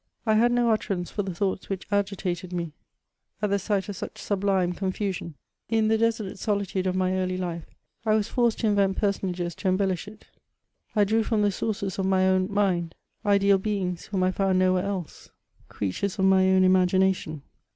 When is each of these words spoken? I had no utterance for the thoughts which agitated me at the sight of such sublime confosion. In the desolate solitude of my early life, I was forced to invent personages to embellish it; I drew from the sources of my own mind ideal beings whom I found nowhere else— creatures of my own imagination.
I 0.25 0.33
had 0.33 0.51
no 0.51 0.71
utterance 0.71 1.11
for 1.11 1.21
the 1.21 1.35
thoughts 1.35 1.69
which 1.69 1.85
agitated 1.91 2.51
me 2.51 2.71
at 3.39 3.51
the 3.51 3.59
sight 3.59 3.87
of 3.87 3.95
such 3.95 4.17
sublime 4.17 4.73
confosion. 4.73 5.35
In 5.69 5.89
the 5.89 5.97
desolate 5.99 6.39
solitude 6.39 6.87
of 6.87 6.95
my 6.95 7.13
early 7.13 7.37
life, 7.37 7.67
I 8.03 8.15
was 8.15 8.27
forced 8.27 8.57
to 8.61 8.67
invent 8.67 8.97
personages 8.97 9.53
to 9.53 9.67
embellish 9.67 10.07
it; 10.07 10.25
I 10.95 11.03
drew 11.03 11.21
from 11.21 11.43
the 11.43 11.51
sources 11.51 11.99
of 11.99 12.07
my 12.07 12.27
own 12.27 12.51
mind 12.51 12.95
ideal 13.23 13.59
beings 13.59 14.05
whom 14.07 14.23
I 14.23 14.31
found 14.31 14.57
nowhere 14.57 14.85
else— 14.85 15.29
creatures 15.69 16.17
of 16.17 16.25
my 16.25 16.49
own 16.49 16.63
imagination. 16.63 17.43